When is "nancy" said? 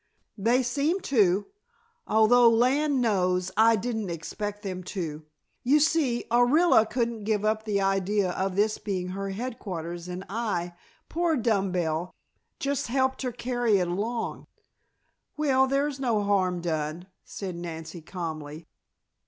17.55-18.01